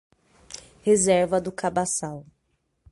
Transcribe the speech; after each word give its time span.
Reserva 0.83 1.39
do 1.39 1.51
Cabaçal 1.51 2.25